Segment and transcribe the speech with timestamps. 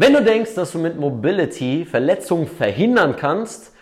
[0.00, 3.72] Wenn du denkst, dass du mit Mobility Verletzungen verhindern kannst,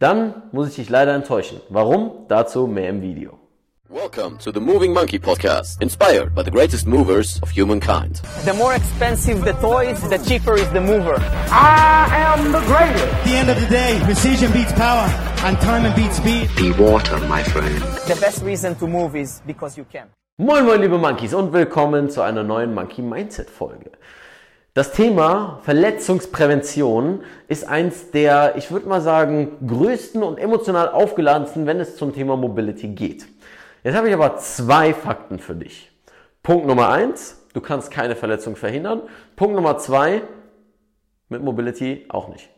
[0.00, 1.60] dann muss ich dich leider enttäuschen.
[1.68, 2.26] Warum?
[2.26, 3.38] Dazu mehr im Video.
[3.88, 8.20] Welcome to the Moving Monkey Podcast, inspired by the greatest movers of humankind.
[8.44, 11.22] The more expensive the toys, the cheaper is the mover.
[11.52, 13.04] I am the greatest.
[13.04, 15.06] At the end of the day, precision beats power
[15.44, 16.50] and time beats speed.
[16.56, 17.80] Be water, my friend.
[18.08, 20.08] The best reason to move is because you can.
[20.36, 23.92] Moin moin liebe Monkeys und willkommen zu einer neuen Monkey Mindset Folge.
[24.72, 31.80] Das Thema Verletzungsprävention ist eins der, ich würde mal sagen, größten und emotional aufgeladensten, wenn
[31.80, 33.26] es zum Thema Mobility geht.
[33.82, 35.90] Jetzt habe ich aber zwei Fakten für dich.
[36.44, 39.02] Punkt Nummer eins, du kannst keine Verletzung verhindern.
[39.34, 40.22] Punkt Nummer zwei,
[41.28, 42.48] mit Mobility auch nicht.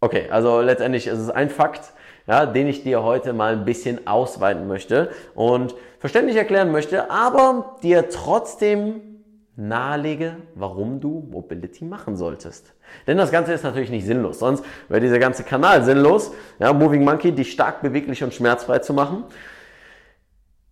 [0.00, 1.94] Okay, also letztendlich ist es ein Fakt,
[2.26, 7.76] ja, den ich dir heute mal ein bisschen ausweiten möchte und verständlich erklären möchte, aber
[7.82, 9.13] dir trotzdem
[9.56, 12.74] nahelege, warum du Mobility machen solltest.
[13.06, 17.04] Denn das Ganze ist natürlich nicht sinnlos, sonst wäre dieser ganze Kanal sinnlos, ja, Moving
[17.04, 19.24] Monkey, dich stark beweglich und schmerzfrei zu machen.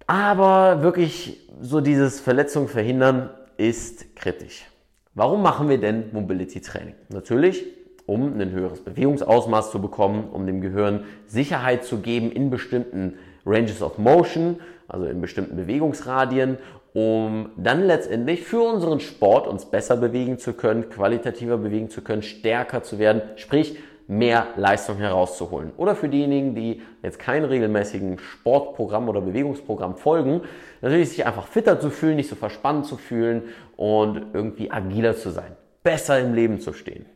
[0.06, 4.66] Aber wirklich so dieses Verletzung verhindern ist kritisch.
[5.14, 6.94] Warum machen wir denn Mobility Training?
[7.08, 7.64] Natürlich,
[8.06, 13.82] um ein höheres Bewegungsausmaß zu bekommen, um dem Gehirn Sicherheit zu geben in bestimmten Ranges
[13.82, 14.58] of Motion,
[14.88, 16.58] also in bestimmten Bewegungsradien,
[16.94, 22.22] um dann letztendlich für unseren Sport uns besser bewegen zu können, qualitativer bewegen zu können,
[22.22, 25.72] stärker zu werden, sprich mehr Leistung herauszuholen.
[25.76, 30.42] Oder für diejenigen, die jetzt keinen regelmäßigen Sportprogramm oder Bewegungsprogramm folgen,
[30.80, 33.44] natürlich sich einfach fitter zu fühlen, nicht so verspannt zu fühlen
[33.76, 37.06] und irgendwie agiler zu sein, besser im Leben zu stehen.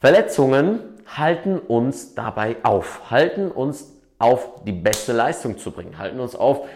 [0.00, 6.34] Verletzungen halten uns dabei auf, halten uns auf die beste Leistung zu bringen, halten uns
[6.34, 6.66] auf,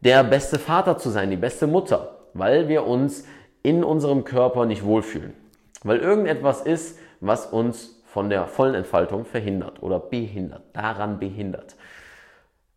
[0.00, 3.24] der beste Vater zu sein, die beste Mutter, weil wir uns
[3.62, 5.34] in unserem Körper nicht wohlfühlen.
[5.82, 11.76] Weil irgendetwas ist, was uns von der vollen Entfaltung verhindert oder behindert, daran behindert.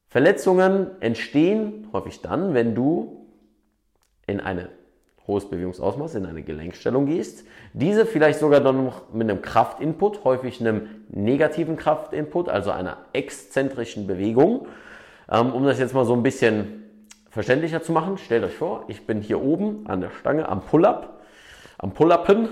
[0.08, 3.28] Verletzungen entstehen häufig dann, wenn du
[4.26, 4.68] in ein
[5.28, 10.60] hohes Bewegungsausmaß, in eine Gelenkstellung gehst, diese vielleicht sogar dann noch mit einem Kraftinput, häufig
[10.60, 14.68] einem negativen Kraftinput, also einer exzentrischen Bewegung.
[15.32, 16.89] Ähm, um das jetzt mal so ein bisschen
[17.30, 21.22] verständlicher zu machen, stellt euch vor, ich bin hier oben an der Stange am Pull-up,
[21.78, 22.50] am Pull-upen,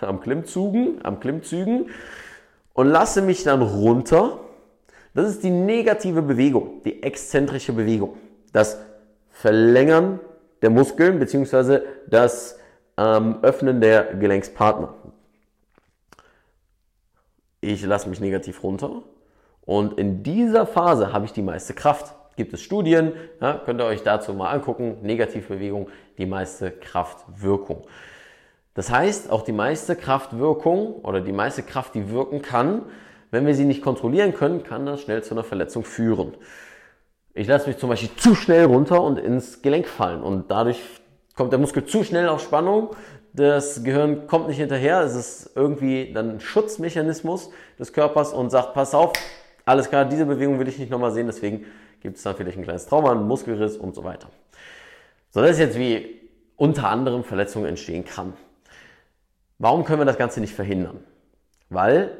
[0.00, 1.90] am Klimmzügen, am Klimmzügen
[2.72, 4.38] und lasse mich dann runter.
[5.14, 8.16] Das ist die negative Bewegung, die exzentrische Bewegung.
[8.52, 8.78] Das
[9.30, 10.20] Verlängern
[10.62, 11.80] der Muskeln bzw.
[12.06, 12.58] das
[12.96, 14.94] ähm, Öffnen der Gelenkspartner.
[17.60, 19.02] Ich lasse mich negativ runter
[19.62, 22.14] und in dieser Phase habe ich die meiste Kraft.
[22.36, 24.98] Gibt es Studien, ja, könnt ihr euch dazu mal angucken.
[25.02, 27.82] Negativbewegung, die meiste Kraftwirkung.
[28.74, 32.82] Das heißt, auch die meiste Kraftwirkung oder die meiste Kraft, die wirken kann,
[33.30, 36.34] wenn wir sie nicht kontrollieren können, kann das schnell zu einer Verletzung führen.
[37.34, 40.80] Ich lasse mich zum Beispiel zu schnell runter und ins Gelenk fallen und dadurch
[41.36, 42.90] kommt der Muskel zu schnell auf Spannung.
[43.32, 45.02] Das Gehirn kommt nicht hinterher.
[45.02, 49.12] Es ist irgendwie dann ein Schutzmechanismus des Körpers und sagt, pass auf,
[49.64, 51.66] alles klar, diese Bewegung will ich nicht nochmal sehen, deswegen
[52.00, 54.28] gibt es dann vielleicht ein kleines Trauma, einen Muskelriss und so weiter.
[55.30, 56.20] So, das ist jetzt wie
[56.56, 58.34] unter anderem Verletzungen entstehen kann.
[59.58, 61.00] Warum können wir das Ganze nicht verhindern?
[61.68, 62.16] Weil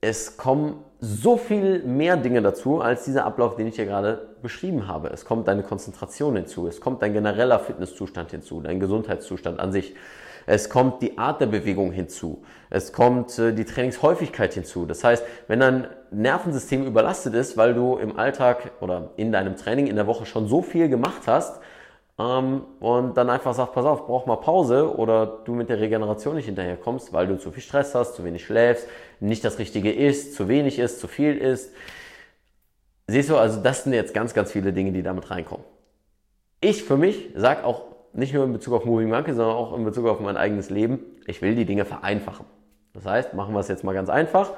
[0.00, 4.86] es kommen so viel mehr Dinge dazu, als dieser Ablauf, den ich hier gerade beschrieben
[4.88, 5.08] habe.
[5.10, 9.94] Es kommt deine Konzentration hinzu, es kommt dein genereller Fitnesszustand hinzu, dein Gesundheitszustand an sich.
[10.46, 12.42] Es kommt die Art der Bewegung hinzu.
[12.70, 14.86] Es kommt äh, die Trainingshäufigkeit hinzu.
[14.86, 19.86] Das heißt, wenn dein Nervensystem überlastet ist, weil du im Alltag oder in deinem Training
[19.86, 21.60] in der Woche schon so viel gemacht hast,
[22.18, 26.36] ähm, und dann einfach sagt, pass auf, brauch mal Pause oder du mit der Regeneration
[26.36, 28.86] nicht hinterherkommst, weil du zu viel Stress hast, zu wenig schläfst,
[29.20, 31.72] nicht das Richtige isst, zu wenig isst, zu viel isst.
[33.06, 35.64] Siehst du, also das sind jetzt ganz, ganz viele Dinge, die damit reinkommen.
[36.60, 39.84] Ich für mich sage auch nicht nur in Bezug auf Moving Monkey, sondern auch in
[39.84, 42.46] Bezug auf mein eigenes Leben, ich will die Dinge vereinfachen.
[42.94, 44.52] Das heißt, machen wir es jetzt mal ganz einfach.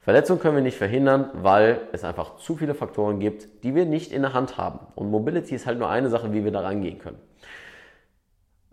[0.00, 4.12] Verletzung können wir nicht verhindern, weil es einfach zu viele Faktoren gibt, die wir nicht
[4.12, 4.80] in der Hand haben.
[4.94, 7.18] Und Mobility ist halt nur eine Sache, wie wir da rangehen können.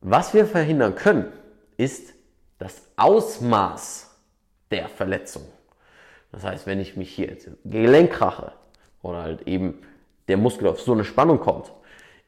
[0.01, 1.31] Was wir verhindern können,
[1.77, 2.13] ist
[2.57, 4.13] das Ausmaß
[4.71, 5.43] der Verletzung.
[6.33, 8.51] Das heißt, wenn ich mich hier jetzt Gelenk krache
[9.01, 9.81] oder halt eben
[10.27, 11.71] der Muskel auf so eine Spannung kommt,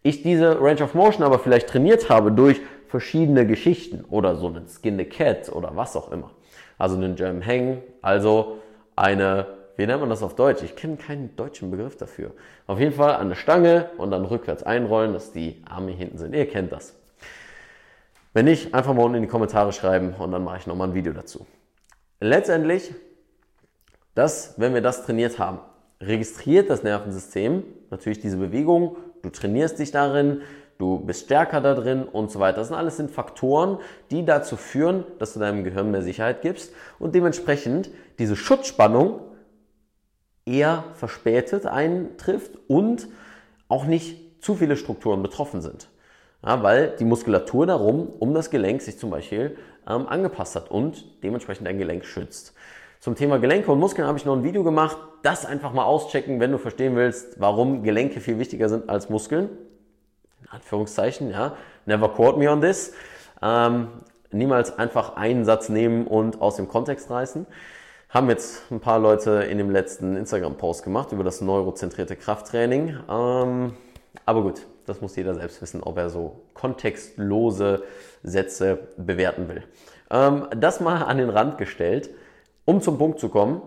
[0.03, 4.67] ich diese Range of Motion aber vielleicht trainiert habe durch verschiedene Geschichten oder so einen
[4.67, 6.29] Skin the Cat oder was auch immer.
[6.77, 8.59] Also einen German Hang, also
[8.95, 9.47] eine,
[9.77, 10.61] wie nennt man das auf Deutsch?
[10.61, 12.31] Ich kenne keinen deutschen Begriff dafür.
[12.67, 16.35] Auf jeden Fall eine Stange und dann rückwärts einrollen, dass die Arme hinten sind.
[16.35, 16.93] Ihr kennt das.
[18.33, 20.93] Wenn nicht, einfach mal unten in die Kommentare schreiben und dann mache ich nochmal ein
[20.93, 21.45] Video dazu.
[22.19, 22.93] Letztendlich,
[24.15, 25.59] das, wenn wir das trainiert haben,
[26.01, 30.41] registriert das Nervensystem natürlich diese Bewegung, du trainierst dich darin,
[30.77, 32.57] du bist stärker da drin und so weiter.
[32.57, 33.79] Das sind alles sind Faktoren,
[34.11, 37.89] die dazu führen, dass du deinem Gehirn mehr Sicherheit gibst und dementsprechend
[38.19, 39.21] diese Schutzspannung
[40.45, 43.07] eher verspätet eintrifft und
[43.69, 45.89] auch nicht zu viele Strukturen betroffen sind.
[46.45, 51.23] Ja, weil die Muskulatur darum, um das Gelenk sich zum Beispiel ähm, angepasst hat und
[51.23, 52.53] dementsprechend dein Gelenk schützt.
[53.03, 54.95] Zum Thema Gelenke und Muskeln habe ich noch ein Video gemacht.
[55.23, 59.49] Das einfach mal auschecken, wenn du verstehen willst, warum Gelenke viel wichtiger sind als Muskeln.
[60.41, 61.57] In Anführungszeichen, ja.
[61.85, 62.93] Never quote me on this.
[63.41, 63.89] Ähm,
[64.31, 67.45] niemals einfach einen Satz nehmen und aus dem Kontext reißen.
[68.07, 72.99] Haben jetzt ein paar Leute in dem letzten Instagram-Post gemacht über das neurozentrierte Krafttraining.
[73.09, 73.73] Ähm,
[74.25, 77.83] aber gut, das muss jeder selbst wissen, ob er so kontextlose
[78.23, 79.63] Sätze bewerten will.
[80.09, 82.09] Ähm, das mal an den Rand gestellt,
[82.65, 83.61] um zum Punkt zu kommen.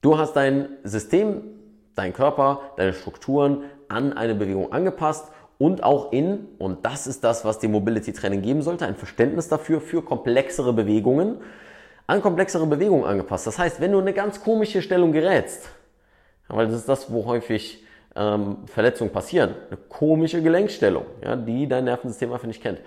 [0.00, 1.42] Du hast dein System,
[1.94, 7.44] dein Körper, deine Strukturen an eine Bewegung angepasst und auch in, und das ist das,
[7.44, 11.36] was dir Mobility Training geben sollte, ein Verständnis dafür, für komplexere Bewegungen,
[12.06, 13.46] an komplexere Bewegungen angepasst.
[13.46, 15.68] Das heißt, wenn du in eine ganz komische Stellung gerätst,
[16.48, 17.84] weil das ist das, wo häufig
[18.16, 22.80] ähm, Verletzungen passieren, eine komische Gelenkstellung, ja, die dein Nervensystem einfach nicht kennt,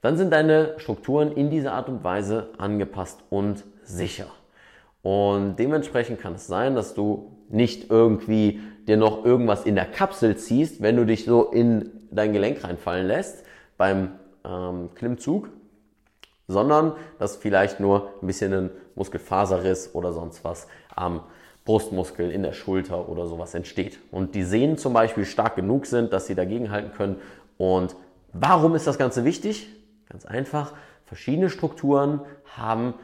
[0.00, 4.26] dann sind deine Strukturen in dieser Art und Weise angepasst und sicher.
[5.02, 10.36] Und dementsprechend kann es sein, dass du nicht irgendwie dir noch irgendwas in der Kapsel
[10.36, 13.44] ziehst, wenn du dich so in dein Gelenk reinfallen lässt
[13.76, 14.12] beim
[14.44, 15.48] ähm, Klimmzug,
[16.48, 21.20] sondern dass vielleicht nur ein bisschen ein Muskelfaserriss oder sonst was am
[21.64, 23.98] Brustmuskel in der Schulter oder sowas entsteht.
[24.12, 27.16] Und die Sehnen zum Beispiel stark genug sind, dass sie dagegenhalten können.
[27.58, 27.96] Und
[28.32, 29.68] warum ist das Ganze wichtig?
[30.08, 30.74] Ganz einfach,
[31.04, 32.20] verschiedene Strukturen
[32.56, 32.94] haben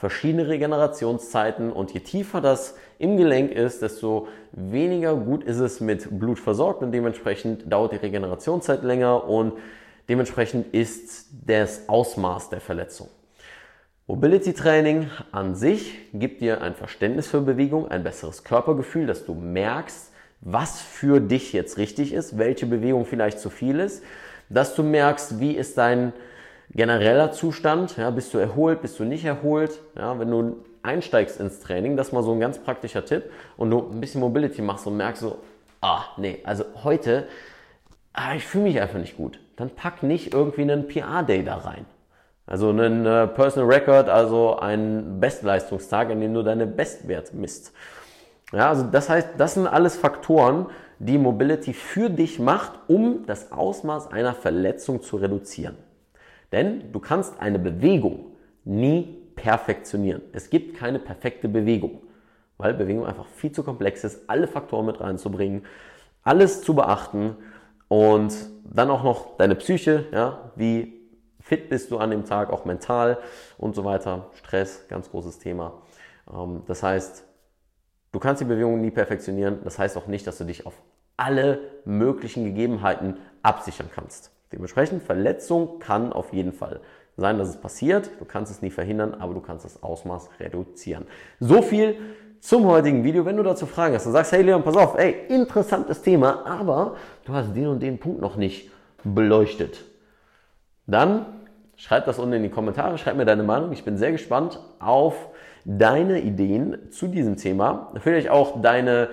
[0.00, 6.18] verschiedene Regenerationszeiten und je tiefer das im Gelenk ist, desto weniger gut ist es mit
[6.18, 9.52] Blut versorgt und dementsprechend dauert die Regenerationszeit länger und
[10.08, 13.08] dementsprechend ist das Ausmaß der Verletzung.
[14.06, 19.34] Mobility Training an sich gibt dir ein Verständnis für Bewegung, ein besseres Körpergefühl, dass du
[19.34, 24.02] merkst, was für dich jetzt richtig ist, welche Bewegung vielleicht zu viel ist,
[24.48, 26.14] dass du merkst, wie ist dein
[26.72, 31.60] genereller Zustand, ja, bist du erholt, bist du nicht erholt, ja, wenn du einsteigst ins
[31.60, 33.24] Training, das ist mal so ein ganz praktischer Tipp
[33.56, 35.38] und du ein bisschen Mobility machst und merkst so,
[35.80, 37.26] ah, nee, also heute,
[38.12, 41.86] ah, ich fühle mich einfach nicht gut, dann pack nicht irgendwie einen PR-Day da rein.
[42.46, 47.72] Also einen äh, Personal Record, also einen Bestleistungstag, an dem du deine Bestwerte misst.
[48.52, 50.66] Ja, also das heißt, das sind alles Faktoren,
[50.98, 55.76] die Mobility für dich macht, um das Ausmaß einer Verletzung zu reduzieren.
[56.52, 58.32] Denn du kannst eine Bewegung
[58.64, 60.22] nie perfektionieren.
[60.32, 62.02] Es gibt keine perfekte Bewegung,
[62.58, 65.64] weil Bewegung einfach viel zu komplex ist, alle Faktoren mit reinzubringen,
[66.22, 67.36] alles zu beachten
[67.88, 71.00] und dann auch noch deine Psyche, ja, wie
[71.40, 73.18] fit bist du an dem Tag, auch mental
[73.58, 74.30] und so weiter.
[74.34, 75.82] Stress, ganz großes Thema.
[76.32, 77.24] Ähm, das heißt,
[78.12, 79.58] du kannst die Bewegung nie perfektionieren.
[79.64, 80.74] Das heißt auch nicht, dass du dich auf
[81.16, 84.30] alle möglichen Gegebenheiten absichern kannst.
[84.52, 86.80] Dementsprechend, Verletzung kann auf jeden Fall
[87.16, 88.10] sein, dass es passiert.
[88.18, 91.06] Du kannst es nie verhindern, aber du kannst das Ausmaß reduzieren.
[91.38, 91.96] So viel
[92.40, 93.24] zum heutigen Video.
[93.24, 96.96] Wenn du dazu Fragen hast und sagst, hey Leon, pass auf, ey, interessantes Thema, aber
[97.24, 98.70] du hast den und den Punkt noch nicht
[99.04, 99.84] beleuchtet,
[100.86, 101.26] dann
[101.76, 103.72] schreib das unten in die Kommentare, schreib mir deine Meinung.
[103.72, 105.28] Ich bin sehr gespannt auf
[105.64, 107.92] deine Ideen zu diesem Thema.
[108.00, 109.10] Vielleicht auch deine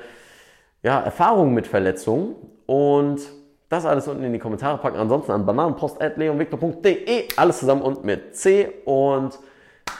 [0.81, 3.21] ja, Erfahrungen mit Verletzungen und
[3.69, 4.97] das alles unten in die Kommentare packen.
[4.97, 7.27] Ansonsten an bananenpost.leonvictor.de.
[7.35, 8.71] Alles zusammen und mit C.
[8.85, 9.37] Und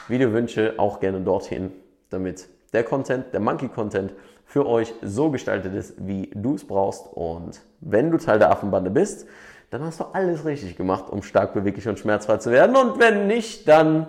[0.08, 1.72] Videowünsche auch gerne dorthin,
[2.10, 4.12] damit der Content, der Monkey-Content
[4.44, 7.06] für euch so gestaltet ist, wie du es brauchst.
[7.12, 9.26] Und wenn du Teil der Affenbande bist,
[9.70, 12.74] dann hast du alles richtig gemacht, um stark beweglich und schmerzfrei zu werden.
[12.74, 14.06] Und wenn nicht, dann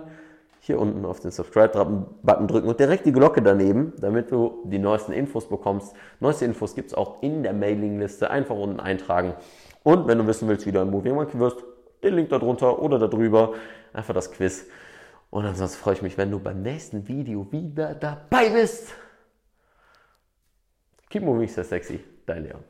[0.60, 5.12] hier unten auf den Subscribe-Button drücken und direkt die Glocke daneben, damit du die neuesten
[5.12, 5.94] Infos bekommst.
[6.20, 8.30] Neueste Infos gibt es auch in der Mailingliste.
[8.30, 9.34] Einfach unten eintragen.
[9.82, 11.64] Und wenn du wissen willst, wie du ein Moving Monkey wirst,
[12.02, 13.54] den Link da drunter oder da drüber.
[13.92, 14.66] Einfach das Quiz.
[15.30, 18.92] Und ansonsten freue ich mich, wenn du beim nächsten Video wieder dabei bist.
[21.08, 22.00] Keep moving, so sexy.
[22.26, 22.62] Dein Leon.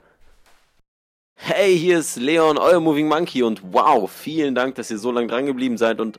[1.42, 5.26] Hey, hier ist Leon, euer Moving Monkey und wow, vielen Dank, dass ihr so lange
[5.26, 6.18] dran geblieben seid und